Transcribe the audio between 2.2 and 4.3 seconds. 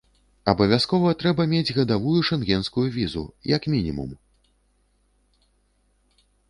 шэнгенскую візу, як мінімум.